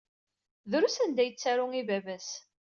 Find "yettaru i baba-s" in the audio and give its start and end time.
1.29-2.29